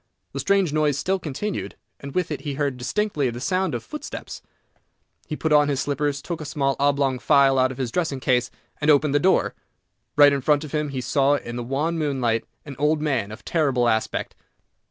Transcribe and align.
The 0.33 0.39
strange 0.39 0.73
noise 0.73 0.97
still 0.97 1.19
continued, 1.19 1.75
and 1.99 2.15
with 2.15 2.31
it 2.31 2.41
he 2.41 2.55
heard 2.55 2.75
distinctly 2.77 3.29
the 3.29 3.39
sound 3.39 3.75
of 3.75 3.83
footsteps. 3.83 4.41
He 5.27 5.35
put 5.35 5.53
on 5.53 5.67
his 5.69 5.79
slippers, 5.79 6.23
took 6.23 6.41
a 6.41 6.45
small 6.45 6.75
oblong 6.79 7.19
phial 7.19 7.59
out 7.59 7.71
of 7.71 7.77
his 7.77 7.91
dressing 7.91 8.19
case, 8.19 8.49
and 8.77 8.89
opened 8.89 9.13
the 9.13 9.19
door. 9.19 9.53
Right 10.15 10.33
in 10.33 10.41
front 10.41 10.63
of 10.63 10.71
him 10.71 10.89
he 10.89 11.01
saw, 11.01 11.35
in 11.35 11.55
the 11.55 11.63
wan 11.63 11.99
moonlight, 11.99 12.45
an 12.65 12.75
old 12.79 12.99
man 12.99 13.31
of 13.31 13.45
terrible 13.45 13.87
aspect. 13.87 14.33